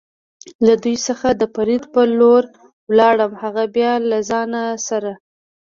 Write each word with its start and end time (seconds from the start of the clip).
له 0.65 0.73
دوی 0.83 0.95
څخه 1.07 1.27
د 1.41 1.41
فرید 1.53 1.83
په 1.93 2.01
لور 2.19 2.43
ولاړم، 2.89 3.31
هغه 3.43 3.63
بیا 3.75 3.93
له 4.09 4.19
ځان 4.29 4.51
سره. 4.87 5.11